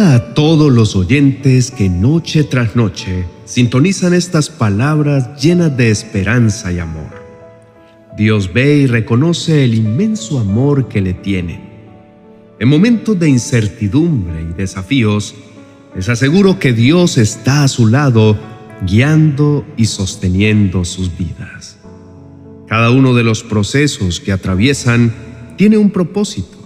A 0.00 0.32
todos 0.32 0.72
los 0.72 0.94
oyentes 0.94 1.72
que 1.72 1.88
noche 1.88 2.44
tras 2.44 2.76
noche 2.76 3.24
sintonizan 3.44 4.14
estas 4.14 4.48
palabras 4.48 5.42
llenas 5.42 5.76
de 5.76 5.90
esperanza 5.90 6.70
y 6.70 6.78
amor. 6.78 7.10
Dios 8.16 8.52
ve 8.52 8.76
y 8.76 8.86
reconoce 8.86 9.64
el 9.64 9.74
inmenso 9.74 10.38
amor 10.38 10.86
que 10.86 11.00
le 11.00 11.14
tienen. 11.14 11.60
En 12.60 12.68
momentos 12.68 13.18
de 13.18 13.28
incertidumbre 13.28 14.42
y 14.42 14.52
desafíos, 14.56 15.34
les 15.96 16.08
aseguro 16.08 16.60
que 16.60 16.72
Dios 16.72 17.18
está 17.18 17.64
a 17.64 17.68
su 17.68 17.88
lado, 17.88 18.38
guiando 18.86 19.66
y 19.76 19.86
sosteniendo 19.86 20.84
sus 20.84 21.18
vidas. 21.18 21.76
Cada 22.68 22.92
uno 22.92 23.14
de 23.14 23.24
los 23.24 23.42
procesos 23.42 24.20
que 24.20 24.30
atraviesan 24.30 25.12
tiene 25.56 25.76
un 25.76 25.90
propósito, 25.90 26.56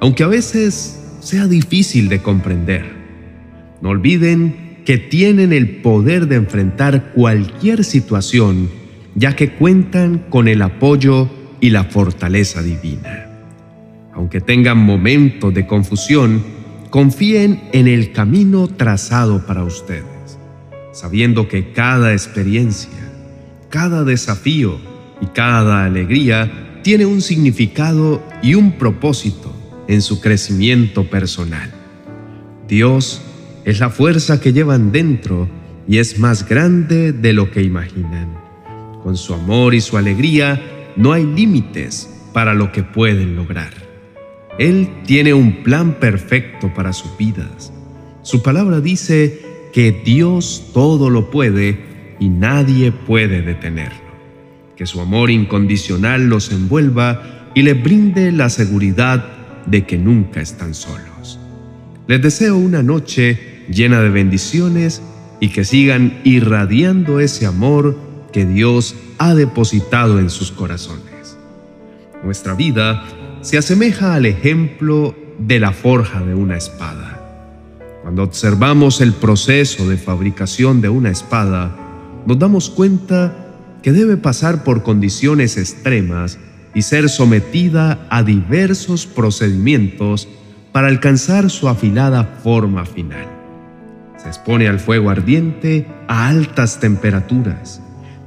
aunque 0.00 0.24
a 0.24 0.28
veces 0.28 1.05
sea 1.26 1.48
difícil 1.48 2.08
de 2.08 2.22
comprender. 2.22 2.84
No 3.80 3.88
olviden 3.88 4.82
que 4.84 4.96
tienen 4.96 5.52
el 5.52 5.78
poder 5.78 6.28
de 6.28 6.36
enfrentar 6.36 7.10
cualquier 7.14 7.82
situación, 7.82 8.70
ya 9.16 9.34
que 9.34 9.50
cuentan 9.50 10.18
con 10.30 10.46
el 10.46 10.62
apoyo 10.62 11.28
y 11.60 11.70
la 11.70 11.82
fortaleza 11.82 12.62
divina. 12.62 13.26
Aunque 14.14 14.40
tengan 14.40 14.78
momentos 14.78 15.52
de 15.52 15.66
confusión, 15.66 16.44
confíen 16.90 17.60
en 17.72 17.88
el 17.88 18.12
camino 18.12 18.68
trazado 18.68 19.44
para 19.46 19.64
ustedes, 19.64 20.38
sabiendo 20.92 21.48
que 21.48 21.72
cada 21.72 22.12
experiencia, 22.12 23.10
cada 23.68 24.04
desafío 24.04 24.78
y 25.20 25.26
cada 25.26 25.86
alegría 25.86 26.80
tiene 26.84 27.04
un 27.04 27.20
significado 27.20 28.22
y 28.44 28.54
un 28.54 28.78
propósito 28.78 29.55
en 29.88 30.02
su 30.02 30.20
crecimiento 30.20 31.08
personal. 31.08 31.72
Dios 32.68 33.22
es 33.64 33.80
la 33.80 33.90
fuerza 33.90 34.40
que 34.40 34.52
llevan 34.52 34.92
dentro 34.92 35.48
y 35.88 35.98
es 35.98 36.18
más 36.18 36.48
grande 36.48 37.12
de 37.12 37.32
lo 37.32 37.50
que 37.50 37.62
imaginan. 37.62 38.36
Con 39.02 39.16
su 39.16 39.34
amor 39.34 39.74
y 39.74 39.80
su 39.80 39.96
alegría 39.96 40.60
no 40.96 41.12
hay 41.12 41.24
límites 41.24 42.10
para 42.32 42.54
lo 42.54 42.72
que 42.72 42.82
pueden 42.82 43.36
lograr. 43.36 43.72
Él 44.58 44.88
tiene 45.06 45.34
un 45.34 45.62
plan 45.62 45.94
perfecto 46.00 46.72
para 46.74 46.92
sus 46.92 47.16
vidas. 47.16 47.72
Su 48.22 48.42
palabra 48.42 48.80
dice 48.80 49.40
que 49.72 49.92
Dios 50.04 50.70
todo 50.72 51.10
lo 51.10 51.30
puede 51.30 51.84
y 52.18 52.28
nadie 52.28 52.90
puede 52.90 53.42
detenerlo. 53.42 54.06
Que 54.76 54.86
su 54.86 55.00
amor 55.00 55.30
incondicional 55.30 56.28
los 56.28 56.50
envuelva 56.50 57.50
y 57.54 57.62
les 57.62 57.80
brinde 57.80 58.32
la 58.32 58.48
seguridad 58.48 59.35
de 59.66 59.84
que 59.84 59.98
nunca 59.98 60.40
están 60.40 60.74
solos. 60.74 61.38
Les 62.06 62.22
deseo 62.22 62.56
una 62.56 62.82
noche 62.82 63.64
llena 63.68 64.00
de 64.00 64.10
bendiciones 64.10 65.02
y 65.40 65.48
que 65.48 65.64
sigan 65.64 66.20
irradiando 66.24 67.20
ese 67.20 67.46
amor 67.46 67.98
que 68.32 68.46
Dios 68.46 68.94
ha 69.18 69.34
depositado 69.34 70.18
en 70.18 70.30
sus 70.30 70.52
corazones. 70.52 71.36
Nuestra 72.24 72.54
vida 72.54 73.04
se 73.42 73.58
asemeja 73.58 74.14
al 74.14 74.26
ejemplo 74.26 75.14
de 75.38 75.60
la 75.60 75.72
forja 75.72 76.20
de 76.20 76.34
una 76.34 76.56
espada. 76.56 77.12
Cuando 78.02 78.22
observamos 78.22 79.00
el 79.00 79.12
proceso 79.12 79.88
de 79.88 79.96
fabricación 79.96 80.80
de 80.80 80.88
una 80.88 81.10
espada, 81.10 81.76
nos 82.24 82.38
damos 82.38 82.70
cuenta 82.70 83.46
que 83.82 83.92
debe 83.92 84.16
pasar 84.16 84.64
por 84.64 84.82
condiciones 84.82 85.56
extremas 85.56 86.38
y 86.76 86.82
ser 86.82 87.08
sometida 87.08 88.06
a 88.10 88.22
diversos 88.22 89.06
procedimientos 89.06 90.28
para 90.72 90.88
alcanzar 90.88 91.48
su 91.48 91.70
afilada 91.70 92.38
forma 92.42 92.84
final. 92.84 93.26
Se 94.18 94.28
expone 94.28 94.68
al 94.68 94.78
fuego 94.78 95.08
ardiente 95.08 95.86
a 96.06 96.28
altas 96.28 96.78
temperaturas. 96.78 97.80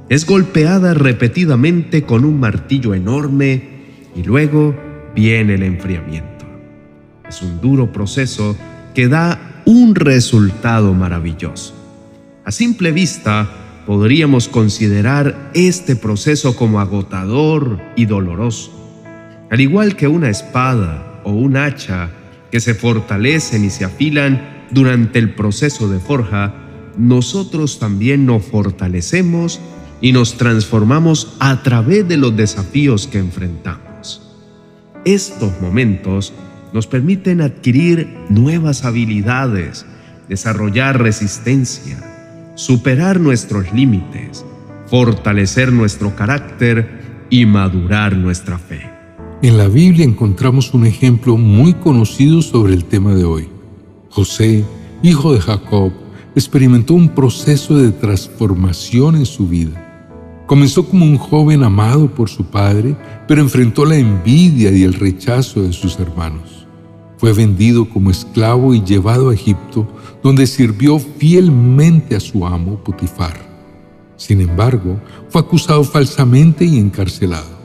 Es 0.08 0.26
golpeada 0.26 0.94
repetidamente 0.94 2.02
con 2.02 2.24
un 2.24 2.40
martillo 2.40 2.92
enorme 2.92 3.62
y 4.16 4.24
luego 4.24 4.76
viene 5.14 5.54
el 5.54 5.62
enfriamiento. 5.62 6.44
Es 7.28 7.42
un 7.42 7.60
duro 7.60 7.92
proceso 7.92 8.56
que 8.96 9.06
da 9.06 9.62
un 9.64 9.94
resultado 9.94 10.92
maravilloso. 10.92 11.72
A 12.44 12.50
simple 12.50 12.90
vista, 12.90 13.48
podríamos 13.90 14.46
considerar 14.46 15.50
este 15.52 15.96
proceso 15.96 16.54
como 16.54 16.78
agotador 16.78 17.80
y 17.96 18.06
doloroso. 18.06 18.70
Al 19.50 19.60
igual 19.60 19.96
que 19.96 20.06
una 20.06 20.30
espada 20.30 21.20
o 21.24 21.32
un 21.32 21.56
hacha 21.56 22.08
que 22.52 22.60
se 22.60 22.74
fortalecen 22.74 23.64
y 23.64 23.70
se 23.70 23.84
afilan 23.84 24.68
durante 24.70 25.18
el 25.18 25.34
proceso 25.34 25.88
de 25.88 25.98
forja, 25.98 26.54
nosotros 26.96 27.80
también 27.80 28.26
nos 28.26 28.44
fortalecemos 28.44 29.58
y 30.00 30.12
nos 30.12 30.36
transformamos 30.36 31.34
a 31.40 31.64
través 31.64 32.06
de 32.06 32.16
los 32.16 32.36
desafíos 32.36 33.08
que 33.08 33.18
enfrentamos. 33.18 34.22
Estos 35.04 35.60
momentos 35.60 36.32
nos 36.72 36.86
permiten 36.86 37.40
adquirir 37.40 38.08
nuevas 38.28 38.84
habilidades, 38.84 39.84
desarrollar 40.28 41.02
resistencia, 41.02 42.09
superar 42.60 43.18
nuestros 43.18 43.72
límites, 43.72 44.44
fortalecer 44.88 45.72
nuestro 45.72 46.14
carácter 46.14 47.26
y 47.30 47.46
madurar 47.46 48.14
nuestra 48.14 48.58
fe. 48.58 48.82
En 49.40 49.56
la 49.56 49.66
Biblia 49.66 50.04
encontramos 50.04 50.74
un 50.74 50.84
ejemplo 50.84 51.38
muy 51.38 51.72
conocido 51.72 52.42
sobre 52.42 52.74
el 52.74 52.84
tema 52.84 53.14
de 53.14 53.24
hoy. 53.24 53.48
José, 54.10 54.62
hijo 55.02 55.32
de 55.32 55.40
Jacob, 55.40 55.90
experimentó 56.34 56.92
un 56.92 57.08
proceso 57.08 57.78
de 57.78 57.92
transformación 57.92 59.16
en 59.16 59.24
su 59.24 59.48
vida. 59.48 60.44
Comenzó 60.46 60.86
como 60.86 61.06
un 61.06 61.16
joven 61.16 61.64
amado 61.64 62.14
por 62.14 62.28
su 62.28 62.44
padre, 62.44 62.94
pero 63.26 63.40
enfrentó 63.40 63.86
la 63.86 63.96
envidia 63.96 64.70
y 64.70 64.82
el 64.82 64.92
rechazo 64.92 65.62
de 65.62 65.72
sus 65.72 65.98
hermanos. 65.98 66.66
Fue 67.16 67.32
vendido 67.32 67.88
como 67.88 68.10
esclavo 68.10 68.74
y 68.74 68.82
llevado 68.84 69.30
a 69.30 69.34
Egipto, 69.34 69.88
donde 70.22 70.46
sirvió 70.46 70.98
fielmente 70.98 72.14
a 72.14 72.20
su 72.20 72.46
amo 72.46 72.82
Potifar. 72.84 73.50
Sin 74.16 74.40
embargo, 74.40 75.00
fue 75.28 75.40
acusado 75.40 75.82
falsamente 75.82 76.64
y 76.64 76.78
encarcelado. 76.78 77.58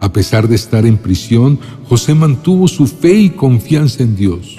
A 0.00 0.12
pesar 0.12 0.46
de 0.46 0.54
estar 0.54 0.84
en 0.84 0.98
prisión, 0.98 1.58
José 1.88 2.14
mantuvo 2.14 2.68
su 2.68 2.86
fe 2.86 3.14
y 3.14 3.30
confianza 3.30 4.02
en 4.02 4.14
Dios. 4.14 4.58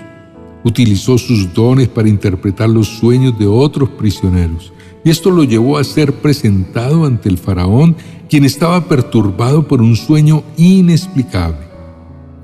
Utilizó 0.63 1.19
sus 1.19 1.53
dones 1.53 1.87
para 1.87 2.09
interpretar 2.09 2.67
los 2.67 2.87
sueños 2.87 3.37
de 3.37 3.45
otros 3.45 3.89
prisioneros, 3.89 4.73
y 5.03 5.11
esto 5.11 5.29
lo 5.29 5.43
llevó 5.43 5.77
a 5.77 5.83
ser 5.83 6.13
presentado 6.13 7.05
ante 7.05 7.29
el 7.29 7.37
faraón, 7.37 7.95
quien 8.27 8.43
estaba 8.43 8.87
perturbado 8.87 9.67
por 9.67 9.83
un 9.83 9.95
sueño 9.95 10.41
inexplicable. 10.57 11.59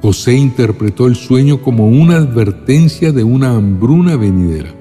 José 0.03 0.35
interpretó 0.35 1.07
el 1.07 1.15
sueño 1.15 1.61
como 1.63 1.87
una 1.87 2.17
advertencia 2.17 3.11
de 3.11 3.23
una 3.23 3.55
hambruna 3.55 4.15
venidera. 4.15 4.75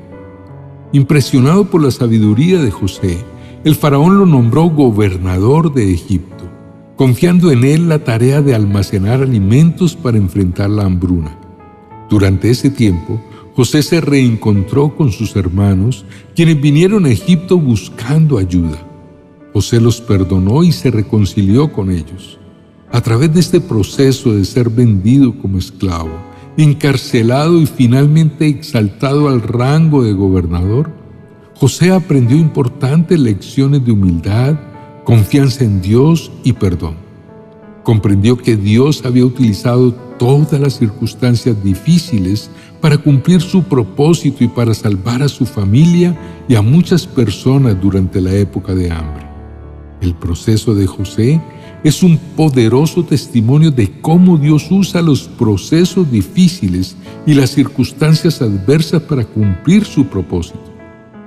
Impresionado 0.92 1.66
por 1.66 1.82
la 1.82 1.92
sabiduría 1.92 2.60
de 2.60 2.72
José, 2.72 3.18
el 3.62 3.76
faraón 3.76 4.18
lo 4.18 4.26
nombró 4.26 4.64
gobernador 4.64 5.72
de 5.72 5.92
Egipto, 5.92 6.50
confiando 6.96 7.52
en 7.52 7.62
él 7.62 7.88
la 7.88 8.02
tarea 8.02 8.42
de 8.42 8.56
almacenar 8.56 9.22
alimentos 9.22 9.94
para 9.94 10.18
enfrentar 10.18 10.68
la 10.68 10.84
hambruna. 10.84 11.38
Durante 12.08 12.50
ese 12.50 12.70
tiempo, 12.70 13.20
José 13.54 13.84
se 13.84 14.00
reencontró 14.00 14.96
con 14.96 15.12
sus 15.12 15.36
hermanos, 15.36 16.04
quienes 16.34 16.60
vinieron 16.60 17.06
a 17.06 17.10
Egipto 17.10 17.56
buscando 17.56 18.36
ayuda. 18.36 18.84
José 19.52 19.80
los 19.80 20.00
perdonó 20.00 20.64
y 20.64 20.72
se 20.72 20.90
reconcilió 20.90 21.72
con 21.72 21.90
ellos. 21.90 22.38
A 22.90 23.00
través 23.00 23.32
de 23.32 23.38
este 23.38 23.60
proceso 23.60 24.34
de 24.34 24.44
ser 24.44 24.70
vendido 24.70 25.38
como 25.38 25.58
esclavo, 25.58 26.10
encarcelado 26.56 27.61
y 27.61 27.67
finalmente 27.67 28.47
exaltado 28.47 29.29
al 29.29 29.43
rango 29.43 30.02
de 30.02 30.12
gobernador, 30.12 30.91
José 31.55 31.93
aprendió 31.93 32.37
importantes 32.37 33.20
lecciones 33.20 33.85
de 33.85 33.93
humildad, 33.93 34.58
confianza 35.05 35.64
en 35.64 35.82
Dios 35.82 36.32
y 36.43 36.55
perdón. 36.55 36.94
Comprendió 37.82 38.37
que 38.37 38.56
Dios 38.56 39.02
había 39.05 39.25
utilizado 39.25 39.93
todas 40.19 40.61
las 40.61 40.79
circunstancias 40.79 41.62
difíciles 41.62 42.50
para 42.81 42.99
cumplir 42.99 43.41
su 43.41 43.62
propósito 43.62 44.44
y 44.44 44.49
para 44.49 44.75
salvar 44.75 45.23
a 45.23 45.29
su 45.29 45.46
familia 45.46 46.19
y 46.49 46.55
a 46.55 46.62
muchas 46.62 47.06
personas 47.06 47.81
durante 47.81 48.20
la 48.20 48.32
época 48.32 48.75
de 48.75 48.91
hambre. 48.91 49.26
El 50.00 50.14
proceso 50.14 50.75
de 50.75 50.87
José 50.87 51.41
es 51.82 52.03
un 52.03 52.19
poderoso 52.37 53.05
testimonio 53.05 53.71
de 53.71 53.91
cómo 54.00 54.37
Dios 54.37 54.67
usa 54.71 55.00
los 55.00 55.23
procesos 55.23 56.11
difíciles 56.11 56.97
y 57.27 57.35
las 57.35 57.50
circunstancias 57.50 58.43
adversas 58.43 59.03
para 59.03 59.25
cumplir 59.25 59.85
su 59.85 60.05
propósito. 60.06 60.61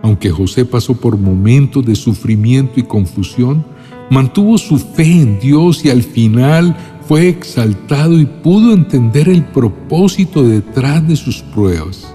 Aunque 0.04 0.30
José 0.30 0.66
pasó 0.66 0.94
por 0.94 1.18
momentos 1.18 1.86
de 1.86 1.96
sufrimiento 1.96 2.80
y 2.80 2.84
confusión, 2.84 3.66
mantuvo 4.12 4.58
su 4.58 4.78
fe 4.78 5.22
en 5.22 5.40
Dios 5.40 5.84
y 5.86 5.90
al 5.90 6.04
final 6.04 6.76
fue 7.08 7.30
exaltado 7.30 8.20
y 8.20 8.26
pudo 8.26 8.74
entender 8.74 9.30
el 9.30 9.44
propósito 9.44 10.44
detrás 10.44 11.08
de 11.08 11.16
sus 11.16 11.42
pruebas. 11.42 12.14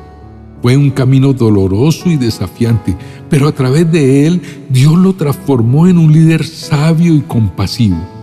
Fue 0.63 0.77
un 0.77 0.91
camino 0.91 1.33
doloroso 1.33 2.11
y 2.11 2.17
desafiante, 2.17 2.97
pero 3.29 3.49
a 3.49 3.53
través 3.53 3.91
de 3.91 4.27
él 4.27 4.43
Dios 4.69 4.97
lo 4.97 5.15
transformó 5.15 5.87
en 5.89 5.99
un 5.99 6.13
líder 6.13 6.45
sabio 6.45 7.15
y 7.15 7.21
compasivo. 7.21 8.18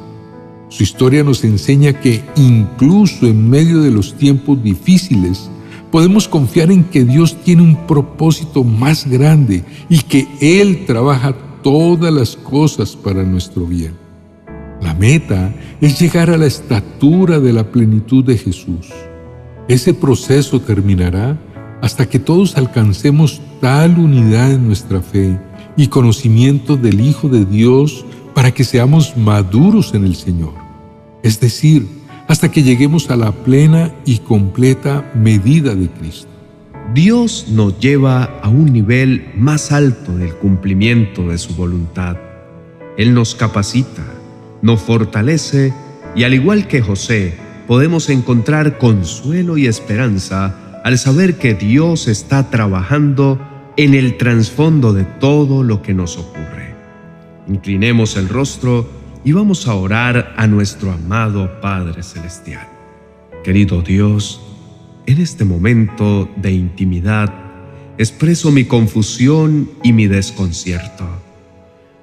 Su 0.69 0.83
historia 0.83 1.23
nos 1.23 1.43
enseña 1.43 1.93
que 1.93 2.23
incluso 2.35 3.27
en 3.27 3.49
medio 3.49 3.81
de 3.81 3.91
los 3.91 4.15
tiempos 4.15 4.61
difíciles, 4.63 5.49
podemos 5.91 6.27
confiar 6.27 6.71
en 6.71 6.83
que 6.83 7.05
Dios 7.05 7.37
tiene 7.43 7.61
un 7.61 7.87
propósito 7.87 8.63
más 8.63 9.07
grande 9.07 9.63
y 9.89 9.99
que 9.99 10.27
Él 10.41 10.85
trabaja 10.85 11.35
todas 11.61 12.13
las 12.13 12.35
cosas 12.35 12.95
para 12.95 13.23
nuestro 13.23 13.65
bien. 13.65 13.93
La 14.81 14.93
meta 14.93 15.53
es 15.81 15.99
llegar 15.99 16.29
a 16.29 16.37
la 16.37 16.45
estatura 16.45 17.39
de 17.39 17.53
la 17.53 17.71
plenitud 17.71 18.23
de 18.23 18.37
Jesús. 18.37 18.89
Ese 19.67 19.93
proceso 19.93 20.59
terminará 20.59 21.39
hasta 21.81 22.07
que 22.07 22.19
todos 22.19 22.57
alcancemos 22.57 23.41
tal 23.61 23.97
unidad 23.97 24.51
en 24.51 24.67
nuestra 24.67 25.01
fe 25.01 25.39
y 25.77 25.87
conocimiento 25.87 26.77
del 26.77 27.01
Hijo 27.01 27.29
de 27.29 27.45
Dios 27.45 28.05
para 28.45 28.53
que 28.53 28.63
seamos 28.63 29.17
maduros 29.17 29.95
en 29.95 30.05
el 30.05 30.15
Señor, 30.15 30.53
es 31.23 31.39
decir, 31.39 31.87
hasta 32.27 32.51
que 32.51 32.61
lleguemos 32.61 33.09
a 33.09 33.15
la 33.15 33.31
plena 33.31 33.91
y 34.05 34.19
completa 34.19 35.11
medida 35.15 35.73
de 35.73 35.89
Cristo. 35.89 36.29
Dios 36.93 37.47
nos 37.49 37.79
lleva 37.79 38.25
a 38.43 38.49
un 38.49 38.71
nivel 38.71 39.31
más 39.35 39.71
alto 39.71 40.15
del 40.15 40.35
cumplimiento 40.35 41.27
de 41.27 41.39
su 41.39 41.55
voluntad. 41.55 42.17
Él 42.99 43.15
nos 43.15 43.33
capacita, 43.33 44.05
nos 44.61 44.79
fortalece 44.79 45.73
y 46.15 46.23
al 46.23 46.35
igual 46.35 46.67
que 46.67 46.83
José, 46.83 47.33
podemos 47.65 48.11
encontrar 48.11 48.77
consuelo 48.77 49.57
y 49.57 49.65
esperanza 49.65 50.81
al 50.83 50.99
saber 50.99 51.39
que 51.39 51.55
Dios 51.55 52.07
está 52.07 52.51
trabajando 52.51 53.39
en 53.75 53.95
el 53.95 54.17
trasfondo 54.17 54.93
de 54.93 55.03
todo 55.03 55.63
lo 55.63 55.81
que 55.81 55.95
nos 55.95 56.19
ocurre. 56.19 56.54
Inclinemos 57.47 58.17
el 58.17 58.27
rostro 58.27 58.89
y 59.23 59.31
vamos 59.31 59.67
a 59.67 59.75
orar 59.75 60.33
a 60.37 60.47
nuestro 60.47 60.91
amado 60.91 61.61
Padre 61.61 62.01
Celestial. 62.01 62.67
Querido 63.43 63.81
Dios, 63.81 64.41
en 65.05 65.21
este 65.21 65.45
momento 65.45 66.29
de 66.37 66.51
intimidad, 66.51 67.31
expreso 67.99 68.51
mi 68.51 68.65
confusión 68.65 69.69
y 69.83 69.93
mi 69.93 70.07
desconcierto. 70.07 71.05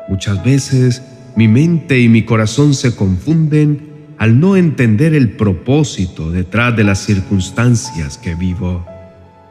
Muchas 0.08 0.44
veces 0.44 1.02
mi 1.36 1.48
mente 1.48 1.98
y 1.98 2.08
mi 2.08 2.22
corazón 2.24 2.74
se 2.74 2.94
confunden 2.94 4.14
al 4.18 4.38
no 4.38 4.56
entender 4.56 5.14
el 5.14 5.30
propósito 5.30 6.30
detrás 6.30 6.76
de 6.76 6.84
las 6.84 7.00
circunstancias 7.00 8.16
que 8.16 8.36
vivo. 8.36 8.86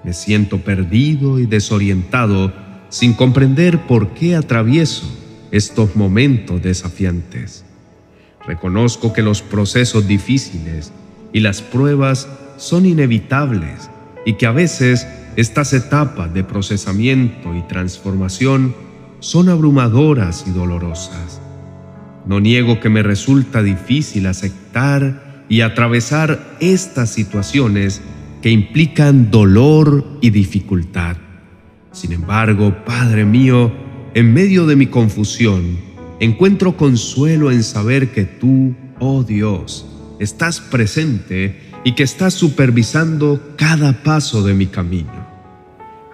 Me 0.05 0.13
siento 0.13 0.59
perdido 0.59 1.39
y 1.39 1.45
desorientado 1.45 2.53
sin 2.87 3.13
comprender 3.13 3.85
por 3.87 4.13
qué 4.13 4.35
atravieso 4.35 5.20
estos 5.51 5.95
momentos 5.95 6.61
desafiantes. 6.61 7.65
Reconozco 8.45 9.13
que 9.13 9.21
los 9.21 9.41
procesos 9.41 10.07
difíciles 10.07 10.91
y 11.33 11.41
las 11.41 11.61
pruebas 11.61 12.27
son 12.57 12.85
inevitables 12.85 13.89
y 14.25 14.33
que 14.33 14.45
a 14.45 14.51
veces 14.51 15.07
estas 15.35 15.73
etapas 15.73 16.33
de 16.33 16.43
procesamiento 16.43 17.55
y 17.55 17.61
transformación 17.63 18.75
son 19.19 19.49
abrumadoras 19.49 20.45
y 20.47 20.51
dolorosas. 20.51 21.41
No 22.25 22.39
niego 22.39 22.79
que 22.79 22.89
me 22.89 23.03
resulta 23.03 23.63
difícil 23.63 24.27
aceptar 24.27 25.45
y 25.49 25.61
atravesar 25.61 26.55
estas 26.59 27.09
situaciones 27.09 28.01
que 28.41 28.49
implican 28.49 29.31
dolor 29.31 30.05
y 30.21 30.29
dificultad. 30.29 31.17
Sin 31.91 32.13
embargo, 32.13 32.83
Padre 32.85 33.25
mío, 33.25 33.71
en 34.13 34.33
medio 34.33 34.65
de 34.65 34.75
mi 34.75 34.87
confusión, 34.87 35.77
encuentro 36.19 36.75
consuelo 36.75 37.49
en 37.49 37.63
saber 37.63 38.11
que 38.11 38.25
tú, 38.25 38.75
oh 38.99 39.23
Dios, 39.23 39.85
estás 40.19 40.59
presente 40.59 41.61
y 41.85 41.93
que 41.93 42.03
estás 42.03 42.33
supervisando 42.33 43.55
cada 43.55 44.03
paso 44.03 44.43
de 44.43 44.53
mi 44.53 44.67
camino. 44.67 45.27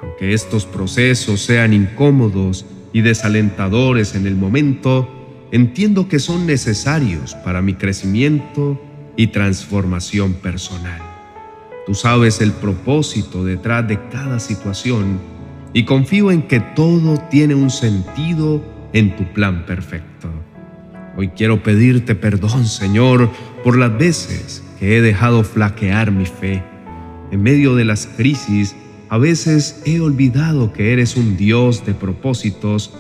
Aunque 0.02 0.34
estos 0.34 0.66
procesos 0.66 1.42
sean 1.42 1.74
incómodos 1.74 2.66
y 2.94 3.02
desalentadores 3.02 4.14
en 4.14 4.28
el 4.28 4.36
momento, 4.36 5.10
entiendo 5.52 6.08
que 6.08 6.20
son 6.20 6.46
necesarios 6.46 7.34
para 7.44 7.64
mi 7.64 7.74
crecimiento 7.74 8.80
y 9.16 9.28
transformación 9.28 10.34
personal. 10.34 11.02
Tú 11.88 11.96
sabes 11.96 12.42
el 12.42 12.52
propósito 12.52 13.44
detrás 13.44 13.88
de 13.88 14.00
cada 14.10 14.40
situación 14.40 15.20
y 15.77 15.83
confío 15.83 16.31
en 16.31 16.41
que 16.41 16.59
todo 16.59 17.19
tiene 17.29 17.53
un 17.53 17.69
sentido 17.69 18.63
en 18.94 19.15
tu 19.15 19.25
plan 19.25 19.63
perfecto. 19.68 20.27
Hoy 21.15 21.27
quiero 21.27 21.62
pedirte 21.62 22.15
perdón, 22.15 22.65
Señor, 22.65 23.29
por 23.63 23.77
las 23.77 23.95
veces 23.95 24.63
que 24.79 24.97
he 24.97 25.01
dejado 25.01 25.44
flaquear 25.44 26.09
mi 26.09 26.25
fe. 26.25 26.63
En 27.29 27.44
medio 27.44 27.75
de 27.75 27.85
las 27.85 28.07
crisis, 28.07 28.75
a 29.09 29.19
veces 29.19 29.83
he 29.85 30.00
olvidado 30.00 30.74
que 30.74 30.94
eres 30.94 31.15
un 31.15 31.38
Dios 31.38 31.85
de 31.85 31.94
propósitos 31.94 32.95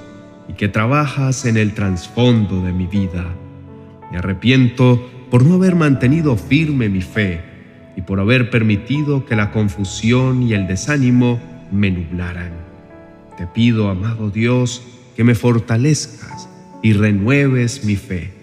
y 0.47 0.53
que 0.53 0.67
trabajas 0.67 1.45
en 1.45 1.57
el 1.57 1.73
trasfondo 1.73 2.61
de 2.61 2.73
mi 2.73 2.85
vida. 2.85 3.25
Me 4.11 4.19
arrepiento 4.19 5.03
por 5.31 5.43
no 5.43 5.55
haber 5.55 5.73
mantenido 5.73 6.37
firme 6.37 6.89
mi 6.89 7.01
fe 7.01 7.41
y 7.95 8.03
por 8.03 8.19
haber 8.19 8.51
permitido 8.51 9.25
que 9.25 9.35
la 9.35 9.49
confusión 9.49 10.43
y 10.43 10.53
el 10.53 10.67
desánimo 10.67 11.39
me 11.71 11.89
nublaran. 11.89 12.66
Te 13.37 13.45
pido, 13.45 13.89
amado 13.89 14.31
Dios, 14.31 14.81
que 15.15 15.23
me 15.23 15.35
fortalezcas 15.35 16.49
y 16.81 16.93
renueves 16.93 17.85
mi 17.85 17.95
fe. 17.95 18.33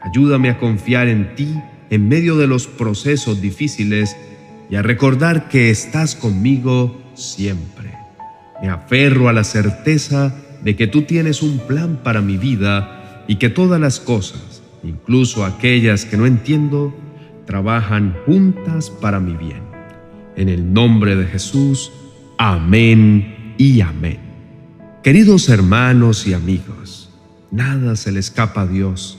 Ayúdame 0.00 0.50
a 0.50 0.58
confiar 0.58 1.08
en 1.08 1.34
ti 1.34 1.48
en 1.90 2.08
medio 2.08 2.36
de 2.36 2.46
los 2.46 2.66
procesos 2.66 3.40
difíciles 3.40 4.16
y 4.70 4.76
a 4.76 4.82
recordar 4.82 5.48
que 5.48 5.70
estás 5.70 6.14
conmigo 6.14 7.02
siempre. 7.14 7.92
Me 8.62 8.68
aferro 8.68 9.28
a 9.28 9.32
la 9.32 9.44
certeza 9.44 10.34
de 10.62 10.76
que 10.76 10.86
tú 10.86 11.02
tienes 11.02 11.42
un 11.42 11.58
plan 11.58 12.00
para 12.02 12.20
mi 12.20 12.36
vida 12.36 13.24
y 13.26 13.36
que 13.36 13.48
todas 13.48 13.80
las 13.80 14.00
cosas, 14.00 14.62
incluso 14.82 15.44
aquellas 15.44 16.04
que 16.04 16.16
no 16.16 16.26
entiendo, 16.26 16.94
trabajan 17.46 18.16
juntas 18.26 18.90
para 18.90 19.20
mi 19.20 19.34
bien. 19.34 19.62
En 20.36 20.48
el 20.48 20.72
nombre 20.72 21.16
de 21.16 21.26
Jesús, 21.26 21.90
amén 22.38 23.54
y 23.58 23.80
amén. 23.80 24.27
Queridos 25.02 25.48
hermanos 25.48 26.26
y 26.26 26.34
amigos, 26.34 27.08
nada 27.52 27.94
se 27.94 28.10
le 28.10 28.18
escapa 28.18 28.62
a 28.62 28.66
Dios. 28.66 29.16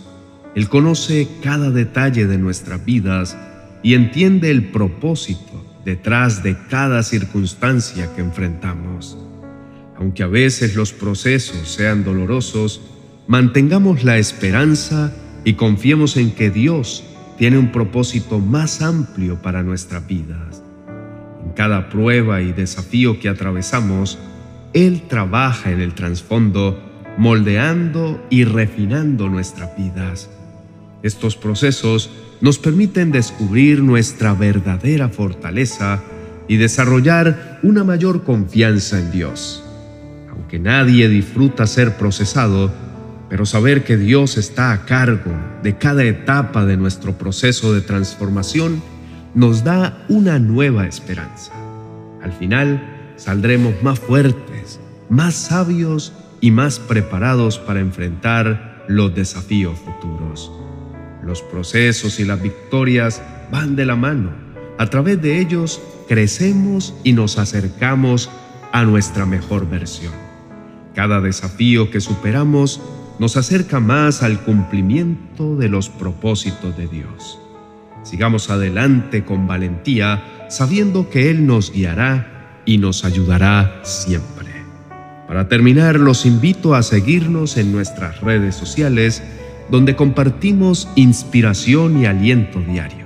Él 0.54 0.68
conoce 0.68 1.30
cada 1.42 1.72
detalle 1.72 2.28
de 2.28 2.38
nuestras 2.38 2.84
vidas 2.84 3.38
y 3.82 3.94
entiende 3.94 4.52
el 4.52 4.72
propósito 4.72 5.66
detrás 5.86 6.44
de 6.44 6.58
cada 6.70 7.02
circunstancia 7.02 8.14
que 8.14 8.20
enfrentamos. 8.20 9.18
Aunque 9.98 10.24
a 10.24 10.28
veces 10.28 10.76
los 10.76 10.92
procesos 10.92 11.70
sean 11.70 12.04
dolorosos, 12.04 12.82
mantengamos 13.28 14.04
la 14.04 14.18
esperanza 14.18 15.14
y 15.46 15.54
confiemos 15.54 16.18
en 16.18 16.32
que 16.32 16.50
Dios 16.50 17.06
tiene 17.38 17.58
un 17.58 17.72
propósito 17.72 18.40
más 18.40 18.82
amplio 18.82 19.42
para 19.42 19.64
nuestras 19.64 20.06
vidas. 20.06 20.62
En 21.46 21.54
cada 21.54 21.88
prueba 21.90 22.42
y 22.42 22.52
desafío 22.52 23.18
que 23.22 23.30
atravesamos, 23.30 24.20
Él 24.74 25.04
trabaja 25.08 25.72
en 25.72 25.82
el 25.82 25.94
trasfondo, 25.94 26.80
moldeando 27.18 28.24
y 28.30 28.44
refinando 28.44 29.30
nuestras 29.30 29.76
vidas. 29.78 30.30
Estos 31.04 31.36
procesos 31.36 32.10
nos 32.42 32.60
permiten 32.60 33.12
descubrir 33.12 33.82
nuestra 33.82 34.34
verdadera 34.34 35.10
fortaleza 35.10 36.02
y 36.48 36.58
desarrollar 36.58 37.60
una 37.64 37.84
mayor 37.84 38.24
confianza 38.24 39.00
en 39.00 39.12
Dios 39.12 39.64
que 40.50 40.60
nadie 40.60 41.08
disfruta 41.08 41.68
ser 41.68 41.96
procesado, 41.96 42.72
pero 43.30 43.46
saber 43.46 43.84
que 43.84 43.96
Dios 43.96 44.38
está 44.38 44.74
a 44.74 44.86
cargo 44.86 45.32
de 45.64 45.78
cada 45.78 46.04
etapa 46.04 46.66
de 46.66 46.76
nuestro 46.76 47.14
proceso 47.14 47.74
de 47.74 47.82
transformación 47.82 48.82
nos 49.36 49.64
da 49.64 50.04
una 50.10 50.40
nueva 50.40 50.88
esperanza. 50.88 51.54
Al 52.22 52.34
final 52.34 53.14
saldremos 53.16 53.76
más 53.84 54.00
fuertes, 54.00 54.49
más 55.10 55.36
sabios 55.36 56.14
y 56.42 56.52
más 56.52 56.80
preparados 56.80 57.58
para 57.60 57.80
enfrentar 57.80 58.86
los 58.88 59.14
desafíos 59.14 59.78
futuros. 59.80 60.52
Los 61.24 61.42
procesos 61.42 62.20
y 62.20 62.26
las 62.26 62.42
victorias 62.42 63.22
van 63.52 63.76
de 63.76 63.86
la 63.86 63.96
mano. 63.96 64.32
A 64.78 64.88
través 64.88 65.22
de 65.22 65.40
ellos 65.40 65.82
crecemos 66.08 66.94
y 67.04 67.14
nos 67.14 67.38
acercamos 67.38 68.30
a 68.72 68.84
nuestra 68.84 69.26
mejor 69.26 69.70
versión. 69.70 70.14
Cada 70.96 71.22
desafío 71.22 71.92
que 71.92 72.02
superamos 72.02 72.82
nos 73.20 73.36
acerca 73.36 73.80
más 73.80 74.24
al 74.24 74.40
cumplimiento 74.42 75.56
de 75.56 75.70
los 75.70 75.90
propósitos 75.90 76.78
de 76.78 76.88
Dios. 76.88 77.40
Sigamos 78.04 78.50
adelante 78.50 79.26
con 79.26 79.46
valentía, 79.46 80.48
sabiendo 80.50 81.10
que 81.10 81.30
Él 81.30 81.46
nos 81.46 81.72
guiará 81.72 82.62
y 82.66 82.78
nos 82.78 83.04
ayudará 83.04 83.82
siempre. 83.84 84.49
Para 85.30 85.48
terminar, 85.48 86.00
los 86.00 86.26
invito 86.26 86.74
a 86.74 86.82
seguirnos 86.82 87.58
en 87.58 87.72
nuestras 87.72 88.20
redes 88.20 88.56
sociales, 88.56 89.22
donde 89.70 89.96
compartimos 89.96 90.90
inspiración 90.96 92.02
y 92.02 92.08
aliento 92.08 92.60
diario. 92.62 93.06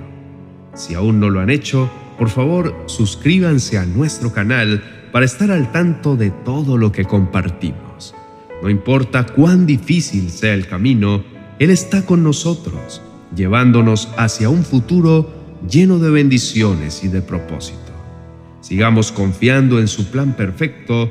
Si 0.74 0.94
aún 0.94 1.20
no 1.20 1.28
lo 1.28 1.40
han 1.40 1.50
hecho, 1.50 1.90
por 2.18 2.30
favor 2.30 2.74
suscríbanse 2.86 3.76
a 3.76 3.84
nuestro 3.84 4.32
canal 4.32 4.82
para 5.12 5.26
estar 5.26 5.50
al 5.50 5.70
tanto 5.70 6.16
de 6.16 6.30
todo 6.30 6.78
lo 6.78 6.92
que 6.92 7.04
compartimos. 7.04 8.14
No 8.62 8.70
importa 8.70 9.26
cuán 9.26 9.66
difícil 9.66 10.30
sea 10.30 10.54
el 10.54 10.66
camino, 10.66 11.22
Él 11.58 11.68
está 11.68 12.06
con 12.06 12.24
nosotros, 12.24 13.02
llevándonos 13.36 14.08
hacia 14.16 14.48
un 14.48 14.64
futuro 14.64 15.30
lleno 15.68 15.98
de 15.98 16.08
bendiciones 16.08 17.04
y 17.04 17.08
de 17.08 17.20
propósito. 17.20 17.92
Sigamos 18.62 19.12
confiando 19.12 19.78
en 19.78 19.88
su 19.88 20.06
plan 20.06 20.32
perfecto 20.32 21.10